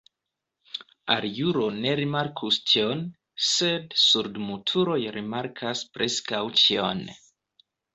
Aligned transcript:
Aliulo 1.15 1.67
ne 1.83 1.91
rimarkus 1.99 2.59
tion, 2.71 3.05
sed 3.51 3.97
surdmutuloj 4.07 5.01
rimarkas 5.21 5.89
preskaŭ 5.97 6.47
ĉion. 6.67 7.11